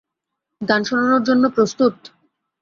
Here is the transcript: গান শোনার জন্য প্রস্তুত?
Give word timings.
গান 0.61 0.81
শোনার 0.83 1.21
জন্য 1.23 1.43
প্রস্তুত? 1.55 1.95